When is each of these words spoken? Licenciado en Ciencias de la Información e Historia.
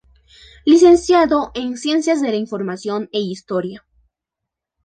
Licenciado 0.65 1.51
en 1.53 1.77
Ciencias 1.77 2.21
de 2.23 2.29
la 2.29 2.35
Información 2.37 3.07
e 3.11 3.19
Historia. 3.19 3.85